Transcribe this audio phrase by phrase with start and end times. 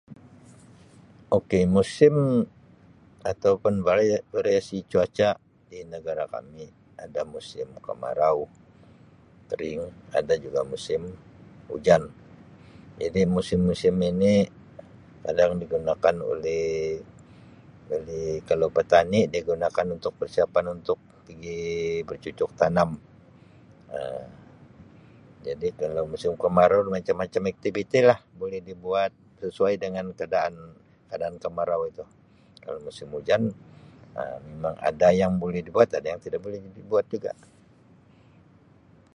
[1.37, 2.15] Okay musim
[3.31, 3.73] atau pun
[4.33, 5.29] variasi cuaca
[5.71, 6.65] di negara kami
[7.05, 8.39] ada musim kemarau,
[9.49, 9.81] kering,
[10.19, 11.01] ada juga musim
[11.75, 12.03] ujan,
[13.01, 14.33] jadi musim-musim ini
[15.25, 20.97] kadang digunakan oleh-oleh kalau petani dia gunakan untuk persiapan untuk
[21.29, 21.61] pigi
[22.09, 22.89] bercucuk tanam
[23.97, 24.27] Um
[25.47, 29.09] jadi kalau musim kemarau macam-macam aktibiti lah boleh dibuat
[29.41, 32.05] sesuai dengan keadaan-keadaan kemarau itu.
[32.63, 33.43] Kalau musim ujan
[34.19, 37.33] Um memang ada yang boleh dibuat ada yang tidak boleh dibuat juga.